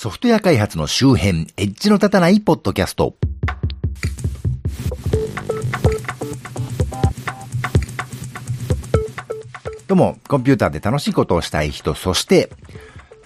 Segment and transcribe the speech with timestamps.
[0.00, 3.16] ソフトウェア開発の周辺、エッジの立たないポッドキャスト。
[9.88, 12.48] どうも、コンピューターで楽しいことをしたい人、そして、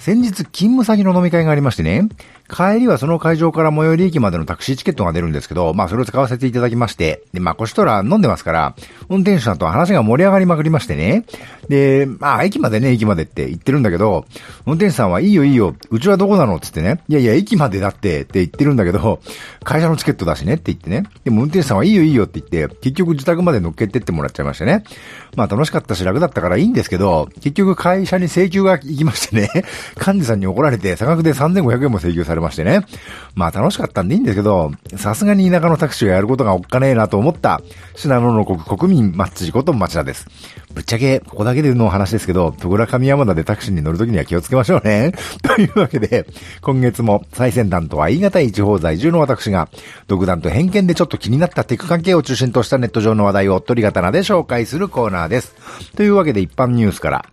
[0.02, 2.08] 先日勤務先の飲み会がありましてね、
[2.50, 8.74] 帰りはその会場から最寄り駅までのタクシーチケットが出るんですけど、まあそれを使わせていただきまして、で、まあこしとら飲んでますから、
[9.08, 11.24] 運転手さんと話が盛り上がりまくりましてね。
[11.68, 14.26] で、まあ駅までね、駅までって言ってるんだけど、
[14.66, 17.00] 運転手さんはいいよいいよ、うちはどこなのつってね。
[17.08, 19.20] いやいや、駅までだってって言ってるんだけど、
[19.62, 21.04] 会社のチケットだしねって言ってね。
[21.22, 24.82] でも運転手さんはいいよいいよって言って、結局自宅まで乗っけてってもらっちゃいましてね。
[25.36, 29.48] まあ楽しかったし楽だったからいいんですけど、結局会社に請求が行きましてね、
[29.96, 32.84] 幹事さんに怒られて差額で3500円も請求されましてね。
[33.34, 37.60] まあ楽しかったんでいいんですけど、さすがに田舎のタクシーがやることがおっかねえなと思った、
[37.94, 40.26] 信濃の国国民マッチこと町田です。
[40.74, 45.12] ぶっちゃけ、ここだけでの話ですけど、戸倉上山田でタクシーに乗るときには気をつけましょうね。
[45.42, 46.26] というわけで、
[46.60, 49.68] 今月も最先端とは言い難い地方在住の私が、
[50.06, 55.54] 独断と偏見でちょっと気になったテク関係を中心としたネット上の話題を鳥刀で紹介するコーナーです。
[55.96, 57.24] というわけで一般ニュースから、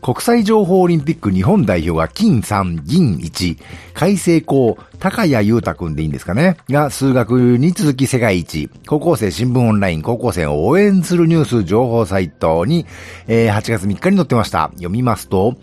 [0.00, 3.58] 国際情報オリンピック日本代表は金3、銀1、
[3.92, 6.56] 改正校、高谷裕太くんでいいんですかね。
[6.70, 12.86] が数学に続き世界一、高校生新聞オンライン高校生を応援するニュース情報サイトに、
[13.28, 14.70] えー、8月3日に載ってました。
[14.74, 15.56] 読みますと、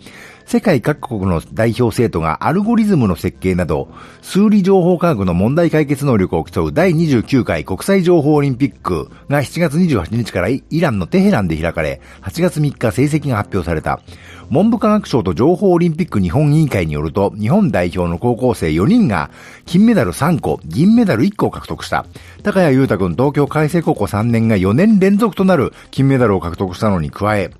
[0.48, 3.90] 世界各国の代表生徒がアルゴリズムの設計など、
[4.22, 14.00] 数理情報科学の問題解決能力を競う第29回国際情報オリンピックが7月28日からイランのテヘランで開かれ、8月3日成績が発表された。
[14.48, 19.28] 文部科学省と情報オリンピック日本委員会によると、日本代表の高校生4人が
[19.66, 22.06] 金メダル3個、銀メダル1個を獲得した。
[22.42, 27.50] 高谷裕太君東京海星高校3年が4年連続となる金メダルを獲得したのに加え、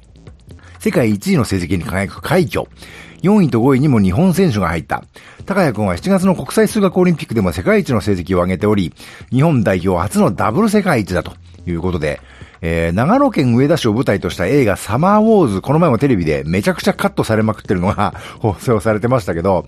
[0.79, 2.67] 世界1位の成績に輝く快挙。
[3.23, 5.05] 4位と5位にも日本選手が入った。
[5.45, 8.93] 高谷くんは7月の国際数学オリンピックでも世界一の成績を上げており、
[9.31, 11.33] 日本代表初のダブル世界一だと
[11.67, 12.21] いうことで、
[12.61, 19.67] えー、長野県上田市を舞台とした映画サマーウォーズ、この前もテレビでめちゃくちゃカットされまくってるのが 放送されてましたけど、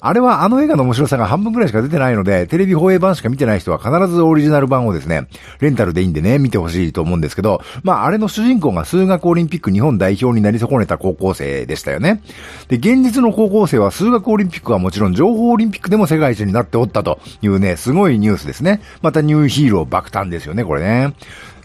[0.00, 5.28] あれはあの映画の面白さが半分くらいしか出てないので、テレビ放映版しか見てない人は必ずオリジナル版をですね、
[5.60, 12.22] レンタルでいいんでね、見てほしいと思うんですけど、まああれの主人公が数学オリンピック日本代表になり損ねた高校生でしたよね。
[12.68, 18.80] で、現実の高校生は数学オリンピックはもちろん情報オリンピックでも世界一になっておったというね、すごいニュースですね。
[19.02, 21.14] またニューヒーロー爆誕ですよね、これね。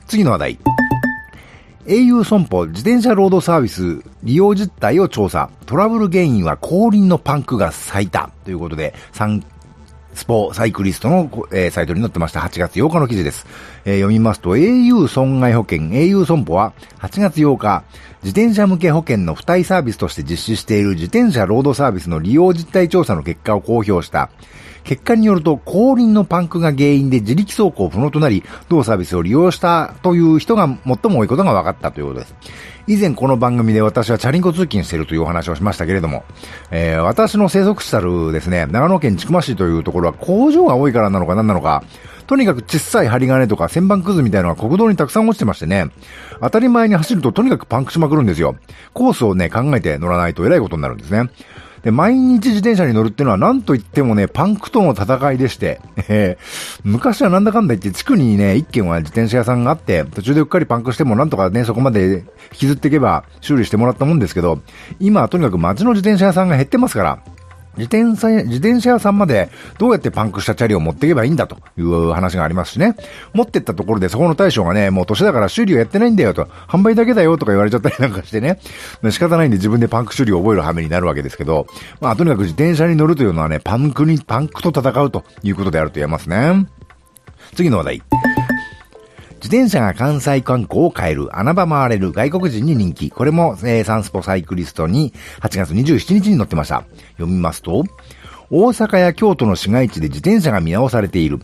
[0.07, 0.59] 次の話題。
[1.87, 5.49] au 損保自転車ロードサービス利用実態を調査。
[5.65, 8.29] トラブル原因は後輪のパンクが最多。
[8.43, 9.27] ということで、サ
[10.17, 13.45] スポサイクリストの、えー、サイトに載ってました8月8日の記事です。
[13.85, 17.83] えー、読みますと au 損害保険 au 損保は8月8日、
[18.23, 24.31] 自転車向け保険の付帯サービスとして実施している自転車ロードサービスの利用実態調査の結果を公表した。
[24.87, 32.35] 結果によると、後輪のパンクが原因で自力走行不能となり、同サービスを利用したという人が最も多いことが分かったということです。
[32.87, 36.23] 以前この番組で私はチャリンコ通勤しているというお話をしましたけれども、
[36.71, 41.83] えー、私の生息したるですね、長野県千曲市というところは工場が多いからなのか何なのか、
[42.27, 45.91] とにかく小さい針金とか旋盤くずみたいなのが国道にたくさん落ちてましてね、
[46.39, 48.55] 当たり前に走るととにかくパンクしまくるんですよ。
[48.93, 51.29] コースをね、考えて乗らないと偉いことになるんですね。
[51.87, 56.37] で、毎日自転車に乗るっていうのは何と言ってもね、パンクとの戦いでして、え、
[56.83, 64.59] 昔はなんだかんだ言って地区にね、一軒は自転車屋さんがあって、途中でうっかりパンクしてもなんとかね、そこまで引きずっていけば修理してもらったもんですけど、
[64.99, 67.19] 今はとにかく街の自転車屋さんが減ってますから、
[67.77, 72.95] 自転車、自転車屋さんまでどうやってパンクしたチャリを持っていけばいいんだという話がありますしね。
[73.33, 78.59] 持ってったところでそこの大将がね、もう年だから修理をやってないんだよと、販売だけだよとか言われちゃったりなんかしてね。
[79.09, 81.67] 仕方ないんで自分でパンク修理を覚える羽目になるわけですけど、
[82.01, 86.67] まあとにかく自転車に乗るというのはね、パンクに、パンクと戦うということであると言えますね。
[87.55, 88.03] 次の話題。
[89.37, 93.11] 自転車が関西観光を変える、穴場回れる外国人に人気。
[93.11, 96.83] これも、えー、サンスポサイクリストに8月27日に載ってました。
[97.13, 97.83] 読みますと、
[98.49, 101.39] 大阪や京都の市街地で自転車が見直されている。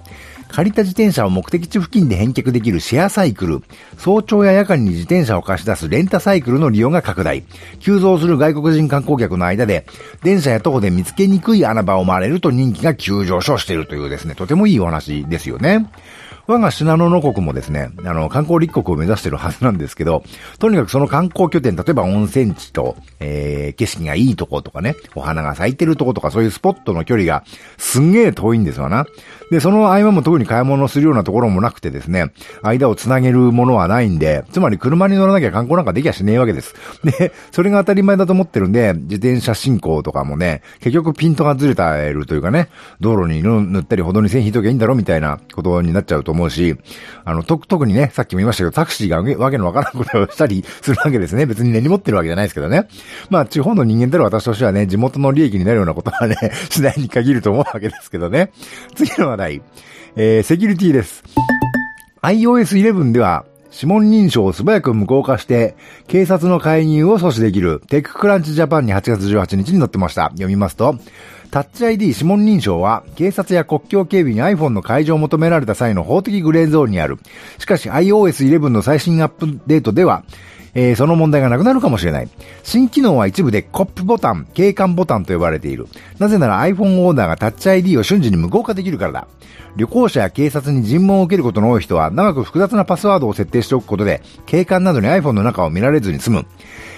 [0.50, 3.64] 借りた自転車を目的地付近で返却できるシェアサイクル。
[3.98, 7.44] 早朝や夜間に自転車を貸し出すレンタサイクルの利用が拡大。
[7.80, 9.86] 急増する外国人観光客の間で、
[10.22, 15.88] 電車や徒歩で見つけにくい穴場を回れると人気が急上昇しているというですね、とてもいいお話ですよね。
[16.46, 20.24] 我が信濃の国もですね、あの、観光立国を目指してるはずなんですけど、
[20.60, 27.46] とにかくその観光拠点、例えば温泉地と、えー、景色がいいとことかね、お花が咲いてるとことか、そういうスポットの距離が
[27.78, 29.06] すんげえ遠いんですよな。
[29.52, 36.76] で、その合間も特に買い物するようなところもなくてですね、間を繋げるものはないんで、つまり車に乗らなきゃ観光なんかできゃしねえわけです。
[37.06, 42.68] で、それが当たり前だと思ってるんで、自転車進行とかもね、結局ピントがずれたるというかね、
[43.00, 46.76] 道路に塗ったり歩道に線引いときゃいいんだろうみたいなことになっちゃうと思うし、
[47.24, 51.46] あの、と、特にね、さっきも言いましたけど、タクシーがわけのわからんことをしたりするわけですね。
[51.46, 52.88] 別に根に持ってるわけじゃないですけどね。
[53.30, 56.36] まあ、地方の人間である私としてはね、地元の利益になるようなことはね、
[56.70, 58.52] 次第に限ると思うわけですけどね。
[58.96, 59.62] 次の話題。
[60.16, 61.24] えー、セキュリティです。
[62.22, 65.76] iOS11 では、指紋認証を素早く無効化して、
[66.08, 70.26] 警察の介入を阻止できる、テッククランチジャパンに8月18日に載ってました。
[70.30, 70.96] 読みますと、
[71.54, 77.20] タッチ ID 指紋認証は、警察や国境警備に iPhone の解除を求められた際の法的グレーゾーンにある。
[77.60, 80.24] しかし iOS11 の最新アップデートでは、
[80.76, 82.30] えー、その問題がなくなるかもしれない。
[82.64, 85.88] 新機能は一部でコップボタン、警官ボタンと呼ばれている。
[86.20, 89.28] なぜなら iPhone オーナーがタッチ ID を瞬時に無効化できるからだ。
[89.76, 96.46] 旅行者や警察に尋問を受けることの多い人は長く複雑なパスワードを設定しておくことで、警官などに iPhone の中を見られずに済む。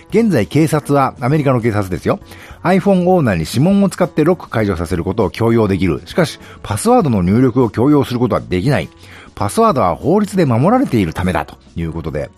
[0.10, 2.19] 現在警察は、アメリカの警察ですよ。
[2.63, 6.01] iPhone オーナーに指紋を使ってロック解除させることを強要できる。
[6.06, 8.89] しかし、パスワードの入力を強要することはできない。
[9.36, 12.30] パスワードは法律で守られているためだということで、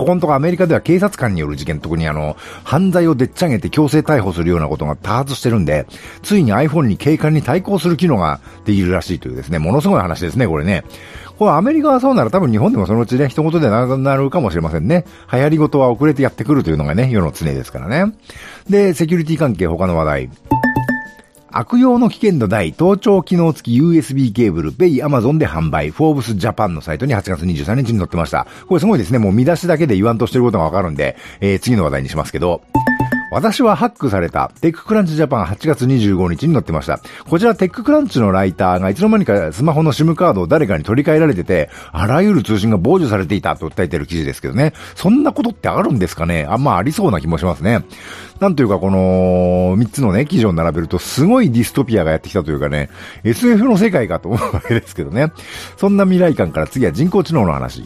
[0.00, 5.86] ここのとこアメリカでは警察官による事件、特にあの、犯罪をでっち上げて強制逮捕するようなことが多発してるんで、
[6.22, 10.84] ついに iPhone に警官に対抗する機能ができるらしいというですね、ものすごい話ですね、これね。
[11.38, 15.04] これアメリカはそうなら多分日本でもそのうちね、一言でなくなるかもしれませんね。
[15.30, 18.14] 流行り事は遅れてやってくるというのがね、世の常ですからね。
[18.70, 20.30] で、セキュリティ関係他の話題。
[21.52, 28.46] 悪用の危険度大、盗聴機能付き USB ケーブル、米アマゾンで販売、フォーブスジャパンのサイトに8月23日に載ってました。
[28.68, 29.18] これすごいですね。
[29.18, 32.62] もう見出しだけで言わんとしてることがわかるんで、えー、次の話題にしますけど、
[33.30, 37.00] 私はハックされたテッククランチジャパン8月25日に載ってました。
[37.28, 44.72] こちらテッククランチのライターがいつの間にかスマホの SIM カードを誰かに取り替えられてて、あらゆる通信が傍受されていたと訴えてる記事ですけどね。
[44.96, 46.44] そんなことってあるんですかね？
[46.48, 47.84] あんまありそうな気もしますね。
[48.40, 52.90] なんというかこの3つのね、記事を並べるとすごいディストピアがやってきたというかね、
[53.22, 55.32] SF の世界かと思うわけですけどね。
[55.76, 57.84] そんな未来感から次は人工知能の話。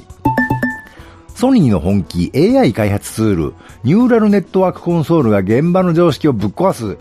[1.34, 6.96] ソニーの本気 AI 開発ツール、ニューラルネットワークコンソールが現場の常識をぶっ壊す、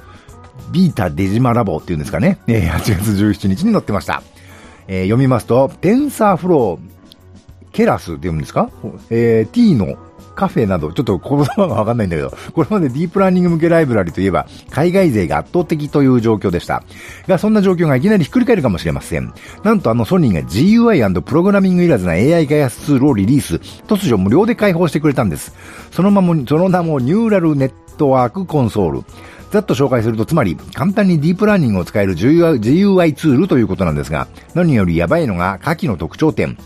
[0.72, 2.40] ビータデジマラボっていうんですかね。
[2.48, 4.24] えー、8月17日に載ってました。
[4.88, 8.70] えー、読みますと、テンサーフロー、ケラスって読むんですか？
[9.10, 9.98] えー、T の
[10.36, 16.84] カフェなど、ちょっと言葉がわかんないんだけど、これまでディープラーニング向けライブラリといえば、海外勢が圧倒的という状況でした。
[17.28, 19.34] が、そんな状況がいきなりひっくり返るかもしれません。
[19.64, 23.56] なんとあのソニーが GUI& プログラミングいらずな AI 開発ツールをリリース、
[23.88, 25.54] 突如無料で開放してくれたんです。
[25.92, 29.04] そのまま、その名もニューラルネットワークコンソール。
[29.54, 36.58] ざっと紹介すると、つまり、簡単にディープラーニングを使える GUI ツールということなんですが、何よりやばいのが下記の特徴点。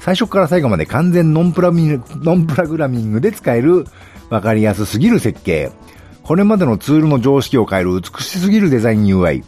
[0.00, 3.84] 最初から最後まで完全ノンプラミノンプラグラミングで使える
[4.30, 5.70] わかりやすすぎる設計。
[6.22, 9.44] これまでのツールの常識を変える美しすぎるデザイン UI。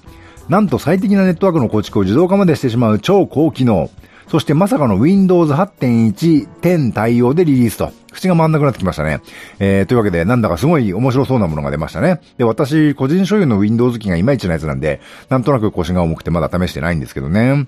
[0.49, 3.91] なんと最適なネットワークの構築を自動化までしてしまう超高機能。
[4.29, 7.93] そしてまさかの Windows 8.1 10対応でリリースと。
[8.13, 9.21] 口が回んなくなってきましたね。
[9.59, 12.21] えー、というわけで、なんだかすごい面白そうなものが出ましたね。
[12.37, 17.67] で、私、個人所有の Windows 機がいまいちなやつなんで、なんとなく腰が重くてまだ試してないんですけどね。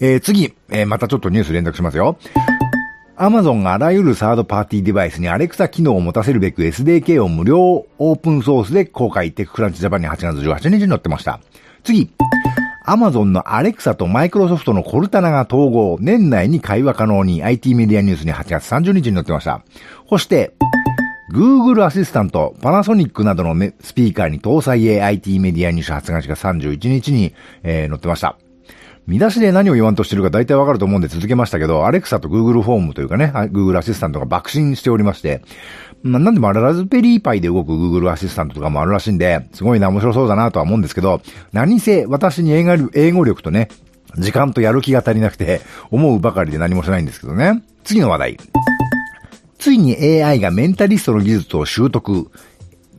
[0.00, 2.18] えー、次、えー、またちょっとニュース連絡しますよ。
[3.16, 7.58] アマゾンがあらゆるサードパーティーデバイスにアレクサ機能を持たせるべく SDK を無料
[7.98, 11.40] オープンソースで公開テッククランチジャパンに8月18日に載ってました。
[11.82, 12.10] 次、
[12.84, 19.62] アマゾンのアレクサとマイクロソフトのコルタナが統合、年内に会話可能に IT メディアニュースに8月30日に載ってました。
[20.08, 20.54] そして、
[21.32, 28.38] Google アシスタント、パナソニックなどのスピーカーに搭載 IT メディアニュース8月31日に、えー、載ってました。
[29.08, 35.40] 見出しで何を言わんとしてるか大体わかると思うんで続けましたけど、アレクサと Google フォームというかね、Google アシスタントが爆心しておりまして、
[36.02, 41.22] まあ、なんでもあれラズベリーパイで動く Google アシスタントとかもあるらしいんで、すごいな、面白そうだなとは思うんですけど、
[41.54, 43.68] 何せ私に英語力とね、
[44.18, 47.62] 時間とやる気が足りなくて、思うばかりで何もしないんですけどね。
[47.84, 48.36] 次の話題。
[49.58, 52.30] ついに AI がメンタリストの技術を習得。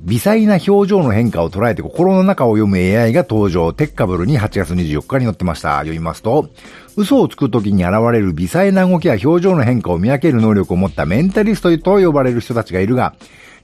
[0.01, 3.74] 微細な表情の変化を捉えて心の中を読む AI が登場。
[3.74, 5.77] テッカブルに8月24日に載ってました。
[5.79, 6.50] 読みますと、
[6.96, 13.13] 嘘をつく時に現れる微細な動きや表情の変化を見分ける能力を持ったメンタリストと呼ばれる人たちがいるが、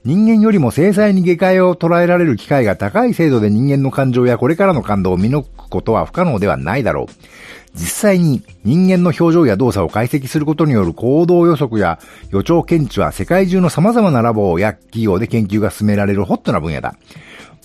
[0.04, 7.12] 人間よりも精細に下界を捉えられる機会が高い精度で人間の感情やこれからの感動を見抜くことは不可能ではないだろう。
[7.76, 11.98] 実際に人間の表情や動作を解析することによる行動予測や
[12.30, 16.96] 予兆検知は世界中の様々なラボや企業で研究が進められるホットな分野だ。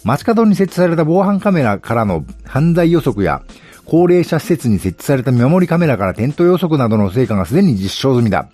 [0.03, 3.44] 街角に設置された防犯カメラからの犯罪予測や
[3.86, 8.50] 高齢者施設に設置された見守りカメラから転倒予測などの成果がすでに実証済みだ。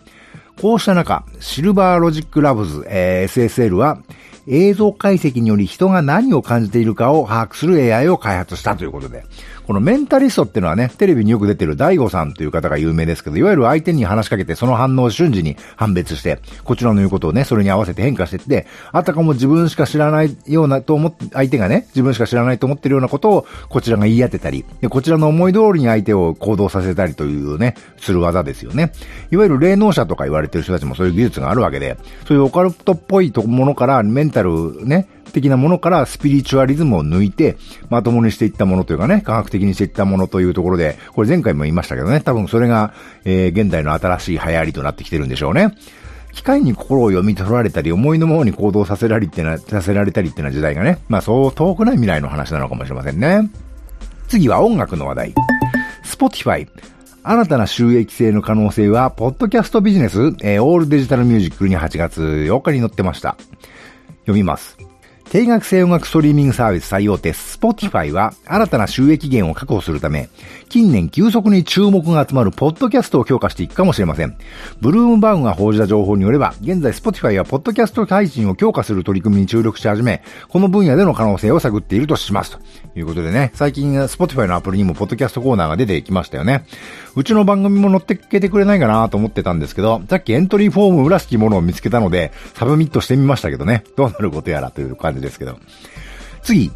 [0.62, 4.00] こうした中、シルバーロジックラブズ、えー、SSL は
[4.48, 9.26] 映像解析により人が何を感じているかを把握する AI を開発したということで、
[9.68, 28.94] このメンタリストっていうのはね、テレビによく出てる DaiGoさんという方が有名ですけど、いわゆる相手に話しかけてその反応を瞬時に判別して、こちらの言うことをね、それに合わせて変化していって、あたかも自分しか知らないようなと思って、相手がね、自分しか知らないと思ってるようなことをこちらが言い当てたり、でこちらの思い通りに相手を行動させたりというね、する技ですよね。
[29.32, 37.58] いわゆる霊能者とか言われてる人たちもそういう技術があるわけで、そういうオカルトっぽいものからメンタルね、的なものからスピリチュアリズムを抜いて、
[37.90, 42.94] まともにしていったものというかね、科学的にしていったものというところで、これ前回も言いましたけどね、多分それが、
[43.26, 45.76] えー、現代の新しい流行りとなってきてるんでしょうね。
[46.34, 53.50] 機械に心を読み取られたり、思いのままに行動させられてな、させられたりっていうような時代がね、まあそう遠くない未来の話なのかもしれませんね。
[54.28, 55.34] 次は音楽の話題。
[56.04, 56.68] Spotify。
[57.24, 63.36] 新たな収益性の可能性は、ポッドキャストビジネス、えー、オールデジタルミュージックに8月8日に載ってました。
[64.28, 64.87] 読みます。
[65.30, 70.30] 定額制音楽ストリーミングサービス最大手 Spotify は新たな収益源を確保するため、
[70.70, 74.38] 近年急速に注目が集まるポッドキャストを強化していくかもしれません。
[74.80, 82.52] ブルームバーグが報じた情報によれば、現在 Spotify はポッドキャスト配信を強化する取り組みに注力し始め、この分野での可能性を探っているとします。
[82.52, 82.60] と
[82.96, 86.66] いうことでね、最近 Spotify のアプリにもポッドキャストコーナーが出てきましたよね。
[87.18, 95.60] うちの番組も載っけてくれないかなと思ってたんですけど、さっきエントリーフォームらしきものを見つけたので、 submit してみましたけどね、どうなることやらという感じですけど。
[96.44, 96.72] 次。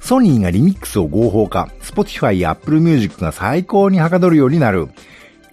[0.00, 4.88] ソニーがリミックスを合法化、Spotify や Apple Music が最高にはかどるようになる、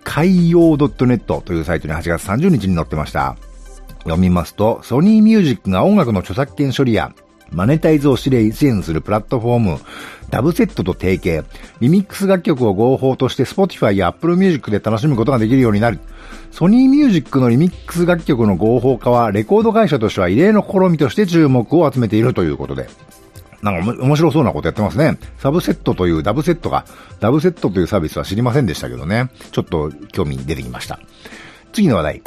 [0.05, 3.35] 海洋 .net というサイトに8月30日に載ってました。
[4.03, 7.13] 読みますと、ソニーミュージックが音楽の著作権処理や
[7.51, 9.79] マネタイズを指令支援するプラットフォーム、
[10.29, 11.45] ダブセットと提携、
[11.79, 15.99] リミックス楽曲を合法として Spotify や Apple Music で楽しむことができるようになる。
[16.51, 22.87] ソニーミュージックのリミックス楽曲の合法化は、レコード会社としては異例の試みとして注目を集めているということで。
[23.61, 25.17] なんか面白そうなことやってますね。
[25.39, 26.85] サブセットというダブセットが、
[27.19, 29.29] ダブセットというサービスは知りませんでしたけどね。
[29.51, 30.99] ちょっと興味出てきました。
[31.75, 32.21] 次の話題。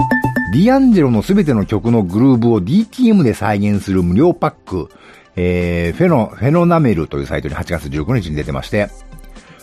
[0.52, 4.90] ディアンジェロのすべての曲のグルーブを DTM で再現する無料パック。
[5.36, 8.90] えー、フェノ、フェノナメルというサイトに8月19日に出てまして、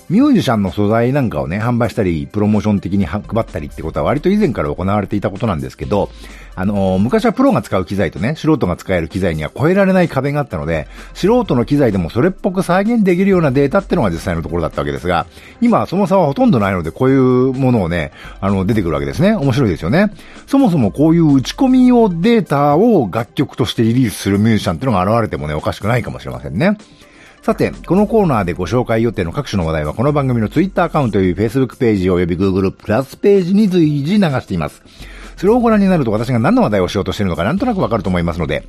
[0.07, 6.09] ミュージシャンの素材なんかをね、販売したり、プロモーション的に配ったりってことは割と以前から行われていたことなんですけど、
[6.53, 15.25] あのー、昔はプロが使う機材とね、素人が使える機材には超えられない壁があったので、素人の機材でもそれっぽく再現できるようなデータってのが実際のところだったわけですが、
[15.59, 19.33] 今はその差はほとんどないので、こういうものをね、あの、出てくるわけですね。
[19.33, 20.13] 面白いですよね。
[20.45, 26.77] そもそもこういう打ち込み用データを楽曲としてリリースするミュージシャンってのが現れてもね、おかしくないかもしれませんね。
[27.45, 34.81] さて、このコーナーでご紹介予定の各種の話題はこの番組の Twitter アカウントより Facebook ページ及び Google プラスページに随時流しています。
[35.37, 38.65] それをご覧になると私が何の話題をしようとしているのかなんとなくわかると思いますので、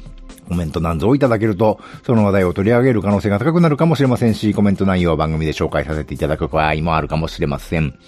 [0.46, 7.98] コメントなんぞをいただけると、その話題を取り上げる可能性が高くなるかもしれませんし、コメント内容は番組で紹介させていただく場合もあるかもしれません。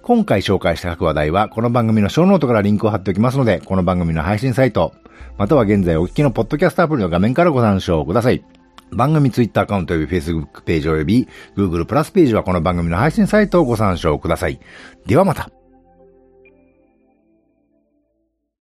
[0.00, 4.94] 今回紹介した各話題は、この番組のショーノートからリンクを貼っておきますので、この番組の配信サイト、
[5.36, 8.42] または現在お聞きのポッドキャストアプリの画面からご参照ください。
[8.92, 14.60] 番組ツイッターアカウント及び Facebook ページ及び Google プラスページはこの番組の配信サイトをご参照ください。
[15.06, 15.57] ではまた。